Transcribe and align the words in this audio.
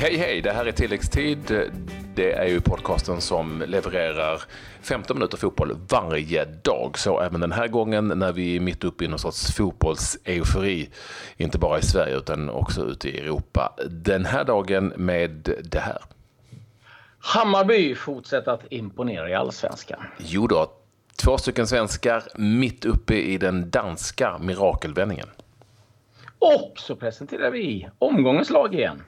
Hej 0.00 0.16
hej, 0.16 0.40
det 0.40 0.52
här 0.52 0.66
är 0.66 0.72
tilläggstid. 0.72 1.70
Det 2.14 2.32
är 2.32 2.46
ju 2.46 2.60
podcasten 2.60 3.20
som 3.20 3.62
levererar 3.66 4.42
15 4.82 5.16
minuter 5.16 5.36
fotboll 5.36 5.76
varje 5.88 6.44
dag. 6.44 6.98
Så 6.98 7.20
även 7.20 7.40
den 7.40 7.52
här 7.52 7.68
gången 7.68 8.08
när 8.08 8.32
vi 8.32 8.56
är 8.56 8.60
mitt 8.60 8.84
uppe 8.84 9.04
i 9.04 9.08
någon 9.08 9.18
sorts 9.18 9.56
fotbollseufori. 9.56 10.90
Inte 11.36 11.58
bara 11.58 11.78
i 11.78 11.82
Sverige 11.82 12.16
utan 12.16 12.50
också 12.50 12.84
ute 12.84 13.08
i 13.08 13.18
Europa. 13.18 13.74
Den 13.90 14.24
här 14.24 14.44
dagen 14.44 14.92
med 14.96 15.54
det 15.64 15.80
här. 15.80 15.98
Hammarby 17.18 17.94
fortsätter 17.94 18.52
att 18.52 18.72
imponera 18.72 19.30
i 19.30 19.34
allsvenskan. 19.34 20.00
Jo 20.18 20.46
då, 20.46 20.72
två 21.16 21.38
stycken 21.38 21.66
svenskar 21.66 22.22
mitt 22.36 22.84
uppe 22.84 23.14
i 23.14 23.38
den 23.38 23.70
danska 23.70 24.38
mirakelvändningen. 24.38 25.28
Och 26.38 26.72
så 26.76 26.96
presenterar 26.96 27.50
vi 27.50 27.88
omgångens 27.98 28.50
lag 28.50 28.74
igen. 28.74 29.02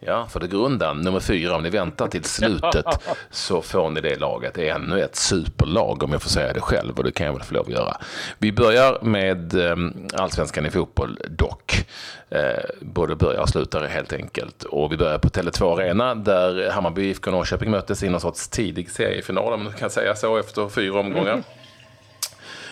Ja, 0.00 0.26
för 0.26 0.40
det 0.40 0.46
går 0.46 0.64
undan. 0.64 1.00
Nummer 1.00 1.20
fyra, 1.20 1.56
om 1.56 1.62
ni 1.62 1.70
väntar 1.70 2.08
till 2.08 2.24
slutet 2.24 2.86
så 3.30 3.62
får 3.62 3.90
ni 3.90 4.00
det 4.00 4.16
laget. 4.16 4.54
Det 4.54 4.68
är 4.68 4.74
ännu 4.74 5.00
ett 5.00 5.16
superlag 5.16 6.02
om 6.02 6.12
jag 6.12 6.22
får 6.22 6.30
säga 6.30 6.52
det 6.52 6.60
själv 6.60 6.98
och 6.98 7.04
det 7.04 7.12
kan 7.12 7.26
jag 7.26 7.32
väl 7.32 7.42
få 7.42 7.54
lov 7.54 7.66
att 7.66 7.72
göra. 7.72 7.96
Vi 8.38 8.52
börjar 8.52 8.98
med 9.02 9.54
eh, 9.54 9.76
allsvenskan 10.14 10.66
i 10.66 10.70
fotboll 10.70 11.18
dock. 11.30 11.86
Eh, 12.30 12.40
både 12.80 13.16
börjar 13.16 13.40
och 13.40 13.48
slutar 13.48 13.84
helt 13.84 14.12
enkelt. 14.12 14.62
Och 14.62 14.92
vi 14.92 14.96
börjar 14.96 15.18
på 15.18 15.28
Tele2 15.28 15.74
Arena 15.74 16.14
där 16.14 16.70
Hammarby 16.70 17.02
IFK 17.02 17.30
Norrköping 17.30 17.70
möttes 17.70 18.02
i 18.02 18.08
någon 18.08 18.20
sorts 18.20 18.48
tidig 18.48 18.90
seriefinal 18.90 19.52
om 19.52 19.64
man 19.64 19.72
kan 19.72 19.90
säga 19.90 20.14
så 20.14 20.36
efter 20.36 20.68
fyra 20.68 21.00
omgångar. 21.00 21.42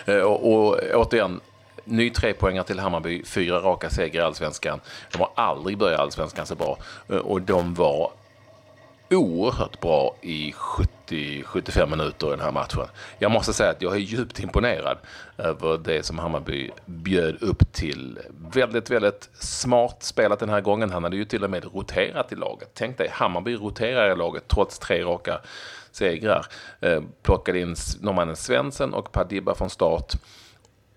Mm. 0.05 0.25
Och, 0.25 0.53
och 0.53 0.79
återigen, 0.93 1.39
ny 1.85 2.09
trepoängare 2.09 2.63
till 2.63 2.79
Hammarby, 2.79 3.23
fyra 3.25 3.59
raka 3.59 3.89
segrar 3.89 4.23
i 4.23 4.25
allsvenskan. 4.25 4.79
De 5.11 5.17
har 5.17 5.31
aldrig 5.35 5.77
börjat 5.77 5.99
allsvenskan 5.99 6.45
så 6.45 6.55
bra 6.55 6.77
eh, 7.09 7.17
och 7.17 7.41
de 7.41 7.73
var 7.73 8.11
oerhört 9.09 9.79
bra 9.79 10.15
i 10.21 10.51
70-75 10.51 11.89
minuter 11.89 12.27
i 12.27 12.29
den 12.29 12.39
här 12.39 12.51
matchen. 12.51 12.87
Jag 13.19 13.31
måste 13.31 13.53
säga 13.53 13.69
att 13.69 13.81
jag 13.81 13.93
är 13.93 13.99
djupt 13.99 14.39
imponerad 14.39 14.97
över 15.37 15.77
det 15.77 16.05
som 16.05 16.19
Hammarby 16.19 16.71
bjöd 16.85 17.43
upp 17.43 17.73
till. 17.73 18.19
Väldigt, 18.53 18.89
väldigt 18.89 19.29
smart 19.33 20.03
spelat 20.03 20.39
den 20.39 20.49
här 20.49 20.61
gången. 20.61 20.91
Han 20.91 21.03
hade 21.03 21.17
ju 21.17 21.25
till 21.25 21.43
och 21.43 21.49
med 21.49 21.63
roterat 21.73 22.31
i 22.31 22.35
laget. 22.35 22.69
Tänk 22.73 22.97
dig, 22.97 23.09
Hammarby 23.11 23.55
roterar 23.55 24.11
i 24.11 24.15
laget 24.15 24.47
trots 24.47 24.79
tre 24.79 25.03
raka 25.03 25.41
segrar. 25.91 26.45
Eh, 26.79 27.01
plockade 27.23 27.59
in 27.59 27.75
norrmannen 28.01 28.35
Svensson 28.35 28.93
och 28.93 29.11
Padiba 29.11 29.55
från 29.55 29.69
start. 29.69 30.13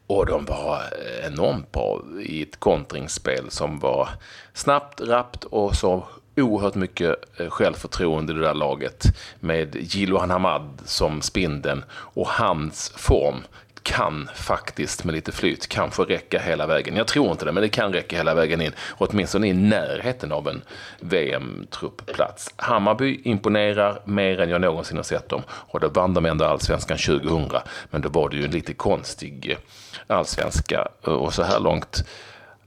Och 0.08 0.26
de 0.26 0.44
var 0.44 0.82
enormt 1.26 1.72
bra 1.72 2.02
i 2.20 2.42
ett 2.42 2.60
kontringsspel 2.60 3.50
som 3.50 3.78
var 3.78 4.08
snabbt, 4.54 5.00
rappt 5.00 5.44
och 5.44 5.74
så 5.76 6.06
oerhört 6.36 6.74
mycket 6.74 7.40
eh, 7.40 7.50
självförtroende 7.50 8.32
i 8.32 8.36
det 8.36 8.42
där 8.42 8.54
laget 8.54 9.04
med 9.40 9.76
Jilohan 9.76 10.30
Hamad 10.30 10.80
som 10.84 11.22
spindeln 11.22 11.84
och 11.90 12.28
hans 12.28 12.92
form 12.96 13.36
kan 13.82 14.28
faktiskt 14.34 15.04
med 15.04 15.14
lite 15.14 15.32
flyt 15.32 15.68
kanske 15.68 16.02
räcka 16.02 16.38
hela 16.38 16.66
vägen. 16.66 16.96
Jag 16.96 17.06
tror 17.06 17.30
inte 17.30 17.44
det, 17.44 17.52
men 17.52 17.62
det 17.62 17.68
kan 17.68 17.92
räcka 17.92 18.16
hela 18.16 18.34
vägen 18.34 18.60
in. 18.60 18.72
Åtminstone 18.98 19.48
i 19.48 19.52
närheten 19.52 20.32
av 20.32 20.48
en 20.48 20.62
VM-truppplats. 21.00 22.54
Hammarby 22.56 23.20
imponerar 23.24 24.00
mer 24.04 24.40
än 24.40 24.50
jag 24.50 24.60
någonsin 24.60 24.96
har 24.96 25.04
sett 25.04 25.28
dem. 25.28 25.42
Och 25.48 25.80
då 25.80 25.88
vann 25.88 26.14
de 26.14 26.26
ändå 26.26 26.44
allsvenskan 26.44 26.98
2000. 26.98 27.60
Men 27.90 28.00
då 28.00 28.08
var 28.08 28.28
det 28.28 28.36
ju 28.36 28.44
en 28.44 28.50
lite 28.50 28.74
konstig 28.74 29.50
eh, 29.50 30.16
allsvenska. 30.16 30.88
Och 31.02 31.34
så 31.34 31.42
här 31.42 31.60
långt 31.60 32.04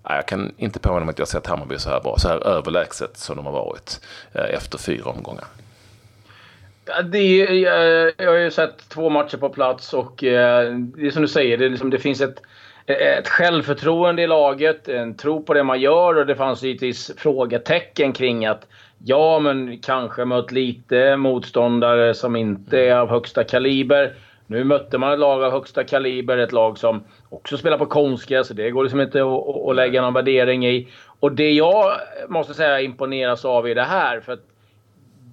jag 0.03 0.27
kan 0.27 0.53
inte 0.57 0.79
påminna 0.79 1.05
mig 1.05 1.11
att 1.11 1.19
jag 1.19 1.27
sett 1.27 1.47
Hammarby 1.47 1.79
så 1.79 1.89
här 1.89 1.99
bra, 1.99 2.17
så 2.17 2.27
här 2.27 2.47
överlägset 2.47 3.17
som 3.17 3.35
de 3.35 3.45
har 3.45 3.53
varit 3.53 4.01
eh, 4.33 4.55
efter 4.55 4.77
fyra 4.77 5.09
omgångar. 5.09 5.45
Det 7.03 7.41
är, 7.41 8.13
jag 8.17 8.31
har 8.31 8.37
ju 8.37 8.51
sett 8.51 8.89
två 8.89 9.09
matcher 9.09 9.37
på 9.37 9.49
plats 9.49 9.93
och 9.93 10.23
eh, 10.23 10.75
det 10.75 11.07
är 11.07 11.11
som 11.11 11.21
du 11.21 11.27
säger, 11.27 11.57
det, 11.57 11.69
liksom, 11.69 11.89
det 11.89 11.99
finns 11.99 12.21
ett, 12.21 12.41
ett 12.85 13.27
självförtroende 13.27 14.21
i 14.21 14.27
laget, 14.27 14.87
en 14.87 15.17
tro 15.17 15.43
på 15.43 15.53
det 15.53 15.63
man 15.63 15.81
gör 15.81 16.17
och 16.17 16.25
det 16.25 16.35
fanns 16.35 16.63
givetvis 16.63 17.11
frågetecken 17.17 18.13
kring 18.13 18.45
att 18.45 18.67
ja, 18.97 19.39
men 19.39 19.77
kanske 19.77 20.25
mött 20.25 20.51
lite 20.51 21.17
motståndare 21.17 22.13
som 22.13 22.35
inte 22.35 22.79
är 22.79 22.95
av 22.95 23.09
högsta 23.09 23.43
kaliber. 23.43 24.13
Nu 24.47 24.63
mötte 24.63 24.97
man 24.97 25.13
ett 25.13 25.19
lag 25.19 25.43
av 25.43 25.51
högsta 25.51 25.83
kaliber, 25.83 26.37
ett 26.37 26.51
lag 26.51 26.77
som 26.77 27.03
också 27.29 27.57
spelar 27.57 27.77
på 27.77 27.85
konstgräs, 27.85 28.47
så 28.47 28.53
det 28.53 28.71
går 28.71 28.83
liksom 28.83 29.01
inte 29.01 29.21
att, 29.21 29.69
att 29.69 29.75
lägga 29.75 30.01
någon 30.01 30.13
värdering 30.13 30.67
i. 30.67 30.87
Och 31.19 31.31
det 31.31 31.51
jag 31.51 31.91
måste 32.29 32.53
säga 32.53 32.81
imponeras 32.81 33.45
av 33.45 33.67
i 33.67 33.73
det 33.73 33.83
här, 33.83 34.19
för 34.19 34.33
att 34.33 34.50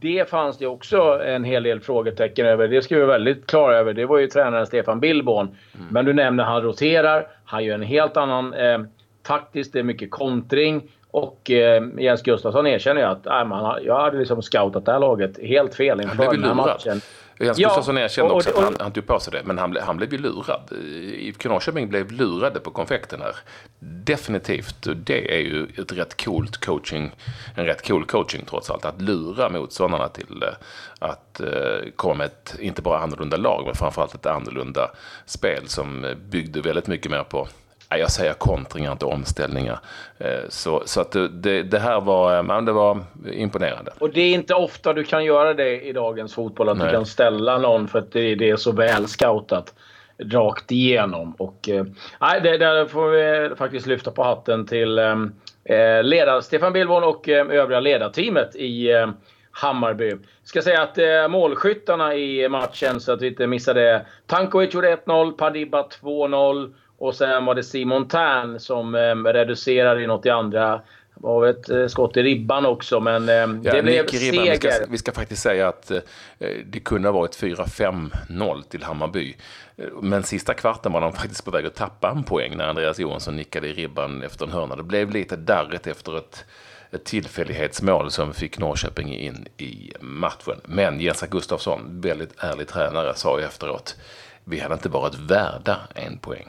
det 0.01 0.31
fanns 0.31 0.59
det 0.59 0.67
också 0.67 1.21
en 1.25 1.45
hel 1.45 1.63
del 1.63 1.81
frågetecken 1.81 2.47
över. 2.47 2.69
Det 2.69 2.83
ska 2.83 2.95
vi 2.95 3.01
vara 3.01 3.13
väldigt 3.13 3.47
klara 3.47 3.77
över. 3.77 3.93
Det 3.93 4.07
var 4.07 4.19
ju 4.19 4.27
tränaren 4.27 4.67
Stefan 4.67 5.01
Billborn. 5.01 5.47
Mm. 5.47 5.87
Men 5.91 6.05
du 6.05 6.13
nämner 6.13 6.45
han 6.45 6.63
roterar. 6.63 7.27
Han 7.45 7.65
gör 7.65 7.75
en 7.75 7.83
helt 7.83 8.17
annan 8.17 8.55
eh, 8.55 8.79
taktiskt. 9.23 9.73
Det 9.73 9.79
är 9.79 9.83
mycket 9.83 10.11
kontring. 10.11 10.83
Och 11.11 11.51
eh, 11.51 11.83
Jens 11.99 12.23
Gustafsson 12.23 12.67
erkänner 12.67 13.01
ju 13.01 13.07
att 13.07 13.27
äh, 13.27 13.45
man, 13.45 13.79
jag 13.85 14.01
hade 14.01 14.19
liksom 14.19 14.43
scoutat 14.43 14.85
det 14.85 14.93
här 14.93 14.99
laget 14.99 15.39
helt 15.43 15.75
fel 15.75 16.01
inför 16.01 16.33
den 16.33 16.45
här 16.45 16.55
matchen. 16.55 17.01
Jens 17.41 17.59
ja, 17.59 17.69
Gustafsson 17.69 17.99
erkände 17.99 18.35
också 18.35 18.51
att 18.51 18.65
han, 18.65 18.77
han 18.81 18.93
tog 18.93 19.07
på 19.07 19.21
sig 19.21 19.33
det, 19.33 19.43
men 19.45 19.59
han, 19.59 19.77
han 19.81 19.97
blev 19.97 20.13
ju 20.13 20.19
lurad. 20.19 20.73
IFK 21.03 21.49
Norrköping 21.49 21.89
blev 21.89 22.13
lurade 22.13 22.61
på 22.61 22.71
konfekten 22.71 23.21
här. 23.21 23.37
Definitivt. 23.79 24.87
Det 24.97 25.35
är 25.35 25.41
ju 25.41 25.67
ett 25.79 25.93
rätt 25.93 26.25
coolt 26.25 26.65
coaching, 26.65 27.11
en 27.55 27.67
rätt 27.67 27.89
cool 27.89 28.05
coaching 28.05 28.45
trots 28.45 28.71
allt. 28.71 28.85
Att 28.85 29.03
lura 29.03 29.49
motståndarna 29.49 30.09
till 30.09 30.43
eh, 30.43 30.49
att 30.99 31.41
uh, 31.45 31.91
komma 31.97 32.15
med 32.15 32.27
ett, 32.27 32.57
inte 32.61 32.83
bara 32.83 32.99
annorlunda 32.99 33.37
lag, 33.37 33.63
men 33.67 33.75
framförallt 33.75 34.15
ett 34.15 34.27
annorlunda 34.27 34.91
spel 35.27 35.69
som 35.69 36.15
byggde 36.31 36.61
väldigt 36.61 36.87
mycket 36.87 37.11
mer 37.11 37.23
på 37.23 37.49
jag 37.97 38.11
säger 38.11 38.33
kontringar, 38.33 38.93
inte 38.93 39.07
omställningar. 39.07 39.79
Eh, 40.19 40.49
så, 40.49 40.83
så 40.85 41.01
att 41.01 41.13
det, 41.31 41.63
det 41.63 41.79
här 41.79 42.01
var, 42.01 42.63
det 42.63 42.73
var 42.73 43.01
imponerande. 43.33 43.93
Och 43.99 44.11
det 44.11 44.21
är 44.21 44.35
inte 44.35 44.55
ofta 44.55 44.93
du 44.93 45.05
kan 45.05 45.25
göra 45.25 45.55
det 45.55 45.81
i 45.81 45.93
dagens 45.93 46.35
fotboll, 46.35 46.69
att 46.69 46.79
Nej. 46.79 46.87
du 46.87 46.93
kan 46.93 47.07
ställa 47.07 47.59
någon 47.59 47.89
för 47.89 47.99
att 47.99 48.13
det, 48.13 48.35
det 48.35 48.51
är 48.51 48.57
så 48.57 48.73
väl 48.73 49.07
scoutat 49.07 49.75
rakt 50.19 50.73
igenom. 50.73 51.35
Och, 51.39 51.69
eh, 51.69 51.85
det, 52.43 52.59
där 52.59 52.87
får 52.87 53.11
vi 53.11 53.57
faktiskt 53.57 53.87
lyfta 53.87 54.11
på 54.11 54.23
hatten 54.23 54.67
till 54.67 54.99
eh, 54.99 55.17
eh 55.65 56.03
ledar, 56.03 56.41
Stefan 56.41 56.73
Billborn 56.73 57.05
och 57.05 57.29
eh, 57.29 57.47
övriga 57.51 57.81
ledarteamet 57.81 58.57
i 58.57 58.91
eh, 58.91 59.11
Hammarby. 59.51 60.17
Ska 60.45 60.63
säga 60.63 60.83
att 60.83 60.99
eh, 60.99 61.29
målskyttarna 61.29 62.15
i 62.15 62.49
matchen, 62.49 63.01
så 63.01 63.13
att 63.13 63.23
vi 63.23 63.27
inte 63.27 63.47
missar 63.47 63.75
det. 63.75 64.07
Tankovic 64.27 64.75
gjorde 64.75 64.97
1-0, 64.97 65.33
Padibba 65.33 65.83
2-0. 65.83 66.75
Och 66.99 67.15
sen 67.15 67.45
var 67.45 67.55
det 67.55 67.63
Simon 67.63 68.09
Tern 68.09 68.61
som 68.61 68.95
eh, 68.95 69.15
reducerade 69.15 70.03
i 70.03 70.07
något 70.07 70.27
i 70.27 70.31
andra. 70.31 70.81
Det 71.15 71.27
var 71.27 71.47
ett 71.47 71.69
eh, 71.69 71.87
skott 71.87 72.17
i 72.17 72.23
ribban 72.23 72.67
också, 72.67 73.01
men 73.01 73.29
eh, 73.29 73.35
ja, 73.35 73.47
det 73.47 73.83
blev 73.83 74.07
seger. 74.07 74.51
Vi 74.51 74.57
ska, 74.57 74.71
vi 74.89 74.99
ska, 74.99 75.13
faktiskt 75.13 75.43
säga 75.43 75.69
att 75.69 75.91
eh, 75.91 76.01
det 76.65 76.81
kunde 76.81 77.09
ha 77.09 77.13
varit 77.13 77.43
4-5-0 77.43 78.63
till 78.63 78.83
Hammarby. 78.83 79.37
Men 80.03 80.23
sista 80.23 80.55
kvarten 80.55 80.93
var 80.93 81.01
de 81.01 81.13
faktiskt 81.17 81.45
på 81.45 81.51
väg 81.51 81.67
att 81.67 81.75
tappa 81.75 82.11
en 82.11 82.23
poäng 82.23 82.57
när 82.57 82.69
Andreas 82.69 82.99
Johansson 82.99 83.37
nickade 83.37 83.69
i 83.69 83.73
ribban 83.73 84.23
efter 84.23 84.45
en 84.45 84.53
hörna. 84.53 84.77
Det 84.77 84.83
blev 84.83 85.11
lite 85.11 85.37
darrigt 85.37 85.87
efter 85.87 86.19
ett, 86.19 86.45
ett 86.91 87.05
tillfällighetsmål 87.05 88.11
som 88.11 88.35
fick 88.35 88.59
Norrköping 88.59 89.15
in 89.15 89.49
i 89.57 89.93
matchen. 90.01 90.61
Men 90.65 91.01
Jens 91.01 91.25
Gustafsson, 91.31 92.01
väldigt 92.01 92.35
ärlig 92.39 92.69
tränare, 92.69 93.15
sa 93.15 93.39
ju 93.39 93.45
efteråt 93.45 93.97
vi 94.45 94.61
hade 94.61 94.75
inte 94.75 94.89
varit 94.89 95.15
värda 95.15 95.77
en 95.95 96.19
poäng. 96.19 96.49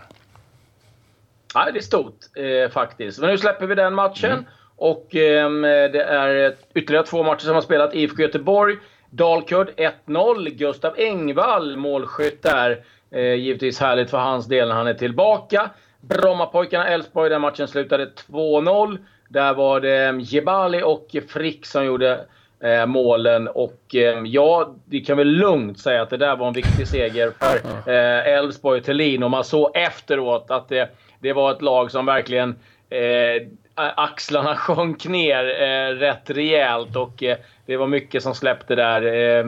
Nej, 1.56 1.74
det 1.74 1.80
är 1.80 1.81
stort 1.81 2.16
eh, 2.36 2.72
faktiskt. 2.72 3.19
Men 3.19 3.30
nu 3.30 3.38
släpper 3.38 3.68
vi 3.68 3.75
den 3.75 3.94
matchen. 3.94 4.31
Mm. 4.31 4.46
Och 4.75 5.16
eh, 5.16 5.51
det 5.92 6.04
är 6.04 6.56
ytterligare 6.74 7.06
två 7.06 7.24
matcher 7.24 7.44
som 7.44 7.56
har 7.56 7.62
spelat. 7.62 7.96
IFK 7.96 8.22
Göteborg, 8.22 8.75
Dalkurd 9.10 9.69
1-0. 10.06 10.50
Gustav 10.50 10.94
Engvall, 10.98 11.78
målskytt 11.78 12.44
där. 12.44 12.84
Eh, 13.12 13.34
givetvis 13.34 13.80
härligt 13.80 14.10
för 14.10 14.18
hans 14.18 14.48
del 14.48 14.68
när 14.68 14.75
han 14.75 14.88
är 14.88 14.94
tillbaka. 14.94 15.69
Brommapojkarna 16.01 16.88
Elfsborg, 16.88 17.30
den 17.30 17.42
matchen 17.42 17.68
slutade 17.68 18.12
2-0. 18.28 18.98
Där 19.28 19.54
var 19.54 19.80
det 19.80 20.22
Jebali 20.22 20.81
och 20.84 21.16
Frick 21.28 21.66
som 21.66 21.86
gjorde 21.86 22.25
eh, 22.63 22.85
målen. 22.85 23.47
Och 23.47 23.95
eh, 23.95 24.21
ja, 24.25 24.75
vi 24.85 25.01
kan 25.01 25.17
väl 25.17 25.27
lugnt 25.27 25.79
säga 25.79 26.01
att 26.01 26.09
det 26.09 26.17
där 26.17 26.35
var 26.35 26.47
en 26.47 26.53
viktig 26.53 26.88
seger 26.88 27.31
för 27.39 27.89
Elfsborg 27.89 28.81
eh, 28.88 28.94
Lin. 28.94 29.23
Och 29.23 29.31
man 29.31 29.44
såg 29.44 29.71
efteråt 29.75 30.51
att 30.51 30.69
det 30.69 30.89
det 31.19 31.33
var 31.33 31.51
ett 31.51 31.61
lag 31.61 31.91
som 31.91 32.06
verkligen 32.06 32.56
eh, 32.89 33.47
axlarna 33.75 34.56
sjönk 34.56 35.06
ner 35.06 35.61
eh, 35.61 35.95
rätt 35.95 36.29
rejält 36.29 36.95
och 36.95 37.23
eh, 37.23 37.38
det 37.65 37.77
var 37.77 37.88
mycket 37.88 38.23
som 38.23 38.35
släppte 38.35 38.75
där. 38.75 39.01
Eh, 39.01 39.45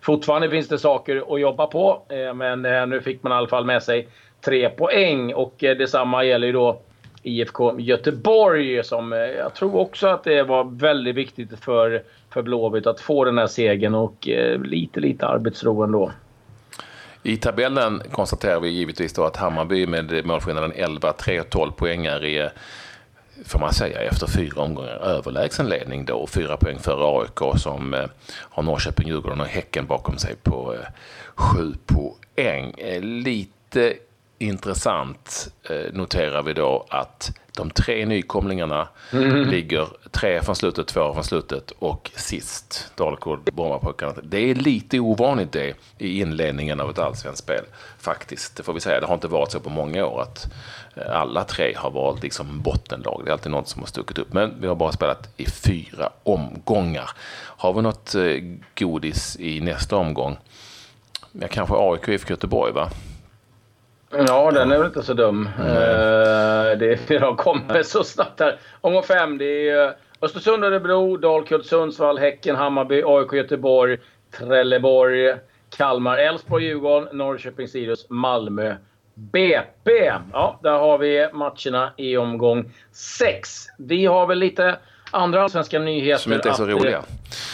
fortfarande 0.00 0.50
finns 0.50 0.68
det 0.68 0.78
saker 0.78 1.34
att 1.34 1.40
jobba 1.40 1.66
på, 1.66 2.02
eh, 2.08 2.34
men 2.34 2.64
eh, 2.64 2.86
nu 2.86 3.00
fick 3.00 3.22
man 3.22 3.32
i 3.32 3.34
alla 3.34 3.48
fall 3.48 3.64
med 3.64 3.82
sig 3.82 4.08
tre 4.40 4.68
poäng 4.68 5.34
och 5.34 5.54
detsamma 5.58 6.24
gäller 6.24 6.46
ju 6.46 6.52
då 6.52 6.80
IFK 7.22 7.80
Göteborg. 7.80 8.84
Som 8.84 9.12
eh, 9.12 9.18
jag 9.18 9.54
tror 9.54 9.76
också 9.76 10.06
att 10.06 10.24
det 10.24 10.42
var 10.42 10.64
väldigt 10.64 11.14
viktigt 11.14 11.60
för, 11.60 12.02
för 12.30 12.42
Blåvitt 12.42 12.86
att 12.86 13.00
få 13.00 13.24
den 13.24 13.38
här 13.38 13.46
segern 13.46 13.94
och 13.94 14.28
eh, 14.28 14.60
lite, 14.60 15.00
lite 15.00 15.26
arbetsro 15.26 15.82
ändå. 15.82 16.12
I 17.22 17.36
tabellen 17.36 18.02
konstaterar 18.12 18.60
vi 18.60 18.68
givetvis 18.68 19.12
då 19.12 19.24
att 19.24 19.36
Hammarby 19.36 19.86
med 19.86 20.26
målskillnaden 20.26 20.72
11-3 20.72 21.42
12 21.42 21.70
poängar 21.70 22.24
är 22.24 22.52
får 23.44 23.58
man 23.58 23.72
säga, 23.72 24.00
efter 24.00 24.26
fyra 24.26 24.62
omgångar 24.62 24.90
överlägsen 24.90 25.68
ledning 25.68 26.04
då. 26.04 26.26
Fyra 26.26 26.56
poäng 26.56 26.78
före 26.78 27.20
AIK 27.20 27.60
som 27.60 27.94
eh, 27.94 28.04
har 28.30 28.62
Norrköping, 28.62 29.08
Djurgården 29.08 29.40
och 29.40 29.46
Häcken 29.46 29.86
bakom 29.86 30.18
sig 30.18 30.36
på 30.42 30.76
sju 31.34 31.74
poäng. 31.86 32.74
Lite 33.00 33.94
intressant 34.38 35.50
eh, 35.70 35.92
noterar 35.92 36.42
vi 36.42 36.52
då 36.52 36.86
att 36.90 37.32
de 37.58 37.70
tre 37.70 38.06
nykomlingarna 38.06 38.88
mm. 39.12 39.48
ligger 39.48 39.88
tre 40.10 40.42
från 40.42 40.56
slutet, 40.56 40.86
två 40.86 41.14
från 41.14 41.24
slutet 41.24 41.70
och 41.78 42.10
sist, 42.14 42.92
Dalkurd, 42.96 43.54
Brommapojkarna. 43.54 44.14
Det 44.22 44.50
är 44.50 44.54
lite 44.54 45.00
ovanligt 45.00 45.52
det 45.52 45.74
i 45.98 46.20
inledningen 46.20 46.80
av 46.80 46.90
ett 46.90 46.98
allsvenskt 46.98 47.42
spel 47.42 47.64
faktiskt. 47.98 48.56
Det 48.56 48.62
får 48.62 48.72
vi 48.72 48.80
säga. 48.80 49.00
Det 49.00 49.06
har 49.06 49.14
inte 49.14 49.28
varit 49.28 49.52
så 49.52 49.60
på 49.60 49.70
många 49.70 50.06
år 50.06 50.22
att 50.22 50.46
eh, 50.94 51.20
alla 51.20 51.44
tre 51.44 51.74
har 51.76 51.90
varit 51.90 52.22
liksom 52.22 52.62
bottenlag. 52.62 53.22
Det 53.24 53.30
är 53.30 53.32
alltid 53.32 53.52
något 53.52 53.68
som 53.68 53.82
har 53.82 53.86
stuckit 53.86 54.18
upp. 54.18 54.32
Men 54.32 54.60
vi 54.60 54.66
har 54.66 54.74
bara 54.74 54.92
spelat 54.92 55.28
i 55.36 55.46
fyra 55.46 56.10
omgångar. 56.22 57.10
Har 57.44 57.72
vi 57.72 57.82
något 57.82 58.14
eh, 58.14 58.36
godis 58.78 59.36
i 59.40 59.60
nästa 59.60 59.96
omgång? 59.96 60.36
Ja, 61.32 61.48
kanske 61.50 61.74
AIK 61.78 62.08
IFK 62.08 62.30
Göteborg 62.30 62.72
va? 62.72 62.90
Ja, 64.10 64.50
den 64.50 64.72
är 64.72 64.78
väl 64.78 64.86
inte 64.86 65.02
så 65.02 65.14
dum. 65.14 65.48
Mm. 65.58 65.72
Uh, 65.72 66.78
det, 66.78 67.18
de 67.20 67.36
kommer 67.36 67.82
så 67.82 68.04
snabbt 68.04 68.40
här. 68.40 68.58
Omgång 68.80 69.02
fem, 69.02 69.38
det 69.38 69.68
är 69.68 69.94
Östersund, 70.20 70.64
Örebro, 70.64 71.16
Dalkurd, 71.16 71.64
Sundsvall, 71.64 72.18
Häcken, 72.18 72.56
Hammarby, 72.56 73.02
AIK, 73.06 73.32
Göteborg, 73.32 73.98
Trelleborg, 74.38 75.34
Kalmar, 75.76 76.18
Elfsborg, 76.18 76.64
Djurgården, 76.64 77.16
Norrköping, 77.16 77.68
Sirius, 77.68 78.06
Malmö, 78.10 78.74
BP. 79.14 80.12
Ja, 80.32 80.60
där 80.62 80.78
har 80.78 80.98
vi 80.98 81.28
matcherna 81.32 81.92
i 81.96 82.16
omgång 82.16 82.72
sex. 82.92 83.66
Vi 83.78 84.06
har 84.06 84.26
väl 84.26 84.38
lite 84.38 84.76
andra 85.10 85.48
svenska 85.48 85.78
nyheter. 85.78 86.22
Som 86.22 86.32
inte 86.32 86.48
är 86.48 86.52
så 86.52 86.62
att, 86.62 86.68
roliga. 86.68 87.02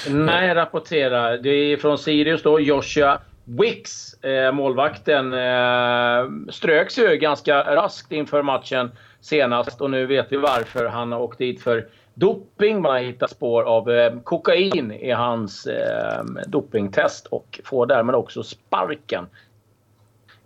Nej, 0.09 0.55
rapportera. 0.55 1.37
Det 1.37 1.51
är 1.51 1.77
från 1.77 1.99
Sirius 1.99 2.43
då, 2.43 2.61
Joshua 2.61 3.21
Wicks, 3.45 4.15
eh, 4.15 4.53
målvakten, 4.53 5.33
eh, 5.33 6.51
ströks 6.51 6.99
ju 6.99 7.17
ganska 7.17 7.75
raskt 7.75 8.13
inför 8.13 8.43
matchen 8.43 8.91
senast 9.21 9.81
och 9.81 9.91
nu 9.91 10.07
vet 10.07 10.33
vi 10.33 10.37
varför. 10.37 10.87
Han 10.87 11.13
har 11.13 11.21
åkt 11.21 11.39
dit 11.39 11.63
för 11.63 11.89
doping. 12.15 12.83
Man 12.83 12.93
har 12.93 12.99
hittat 12.99 13.31
spår 13.31 13.63
av 13.63 13.91
eh, 13.91 14.21
kokain 14.25 14.93
i 14.93 15.11
hans 15.11 15.67
eh, 15.67 16.25
dopingtest 16.47 17.27
och 17.27 17.61
får 17.65 17.87
därmed 17.87 18.15
också 18.15 18.43
sparken 18.43 19.27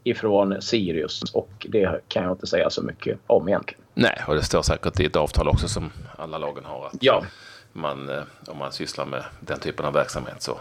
ifrån 0.04 0.62
Sirius. 0.62 1.22
Och 1.34 1.66
det 1.68 2.00
kan 2.08 2.22
jag 2.22 2.32
inte 2.32 2.46
säga 2.46 2.70
så 2.70 2.82
mycket 2.82 3.18
om 3.26 3.48
egentligen. 3.48 3.82
Nej, 3.94 4.22
och 4.26 4.34
det 4.34 4.42
står 4.42 4.62
säkert 4.62 5.00
i 5.00 5.04
ett 5.04 5.16
avtal 5.16 5.48
också 5.48 5.68
som 5.68 5.92
alla 6.16 6.38
lagen 6.38 6.64
har. 6.64 6.86
Att 6.86 6.96
ja. 7.00 7.24
man, 7.72 8.08
eh, 8.08 8.22
om 8.46 8.58
man 8.58 8.72
sysslar 8.72 9.06
med 9.06 9.24
den 9.40 9.60
typen 9.60 9.86
av 9.86 9.92
verksamhet 9.92 10.42
så 10.42 10.58